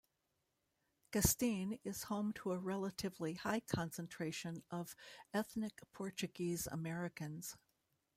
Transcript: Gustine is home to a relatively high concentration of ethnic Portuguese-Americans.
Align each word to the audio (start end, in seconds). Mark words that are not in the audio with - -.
Gustine 1.11 1.79
is 1.83 2.05
home 2.05 2.33
to 2.33 2.51
a 2.53 2.57
relatively 2.57 3.35
high 3.35 3.59
concentration 3.59 4.63
of 4.71 4.95
ethnic 5.31 5.79
Portuguese-Americans. 5.93 7.55